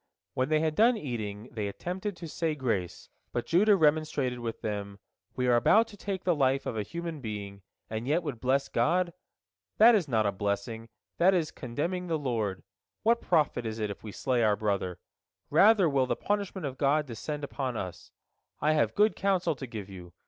[0.33, 4.97] When they had done eating, they attempted to say grace, but Judah remonstrated with them:
[5.35, 8.67] "We are about to take the life of a human being, and yet would bless
[8.67, 9.13] God?
[9.77, 12.63] That is not a blessing, that is contemning the Lord.
[13.03, 14.97] What profit is it if we slay our brother?
[15.51, 18.09] Rather will the punishment of God descend upon us.
[18.59, 20.13] I have good counsel to give you.